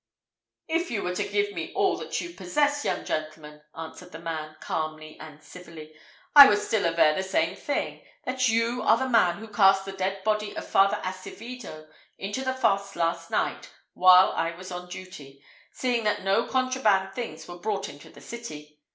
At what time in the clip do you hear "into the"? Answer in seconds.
12.17-12.55, 17.87-18.21